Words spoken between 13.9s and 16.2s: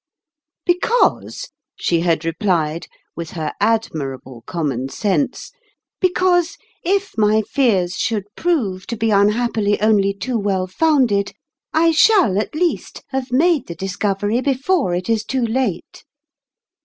covery before it is too late."